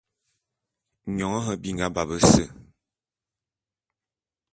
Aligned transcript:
Nyone 1.15 1.39
nhe 1.45 1.53
binga 1.61 1.87
ba 1.95 2.03
bese. 2.09 2.43